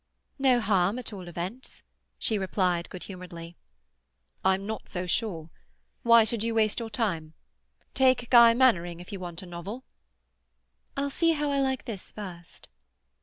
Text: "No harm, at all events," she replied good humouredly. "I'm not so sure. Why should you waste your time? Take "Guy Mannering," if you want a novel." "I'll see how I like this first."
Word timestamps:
"No 0.39 0.59
harm, 0.59 0.97
at 0.97 1.13
all 1.13 1.27
events," 1.27 1.83
she 2.17 2.39
replied 2.39 2.89
good 2.89 3.03
humouredly. 3.03 3.55
"I'm 4.43 4.65
not 4.65 4.89
so 4.89 5.05
sure. 5.05 5.51
Why 6.01 6.23
should 6.23 6.43
you 6.43 6.55
waste 6.55 6.79
your 6.79 6.89
time? 6.89 7.35
Take 7.93 8.31
"Guy 8.31 8.55
Mannering," 8.55 8.99
if 8.99 9.11
you 9.13 9.19
want 9.19 9.43
a 9.43 9.45
novel." 9.45 9.83
"I'll 10.97 11.11
see 11.11 11.33
how 11.33 11.51
I 11.51 11.59
like 11.59 11.85
this 11.85 12.09
first." 12.09 12.67